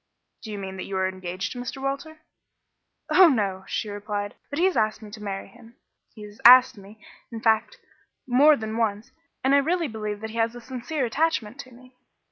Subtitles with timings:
[0.41, 1.79] "Do you mean that you are engaged to Mr.
[1.79, 2.21] Walter?"
[3.11, 5.75] "Oh, no," she replied; "but he has asked me to marry him
[6.15, 6.99] he has asked me,
[7.31, 7.77] in fact,
[8.25, 9.11] more than once;
[9.43, 11.95] and I really believe that he has a sincere attachment to me."